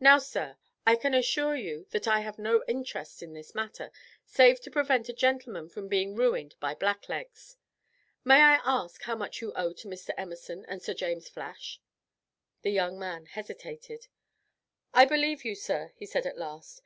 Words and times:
Now, 0.00 0.16
sir, 0.16 0.56
I 0.86 0.96
can 0.96 1.12
assure 1.12 1.54
you 1.54 1.86
that 1.90 2.08
I 2.08 2.20
have 2.20 2.38
no 2.38 2.64
interest 2.66 3.22
in 3.22 3.34
this 3.34 3.54
matter, 3.54 3.92
save 4.24 4.62
to 4.62 4.70
prevent 4.70 5.10
a 5.10 5.12
gentleman 5.12 5.68
from 5.68 5.88
being 5.88 6.14
ruined 6.16 6.54
by 6.58 6.74
blacklegs. 6.74 7.58
May 8.24 8.36
I 8.40 8.60
ask 8.64 9.02
how 9.02 9.14
much 9.14 9.42
you 9.42 9.52
owe 9.52 9.74
to 9.74 9.88
Mr. 9.88 10.14
Emerson 10.16 10.64
and 10.68 10.80
Sir 10.80 10.94
James 10.94 11.28
Flash?" 11.28 11.82
The 12.62 12.70
young 12.70 12.98
man 12.98 13.26
hesitated. 13.26 14.08
"I 14.94 15.04
believe 15.04 15.44
you, 15.44 15.54
sir," 15.54 15.92
he 15.96 16.06
said 16.06 16.24
at 16.24 16.38
last. 16.38 16.80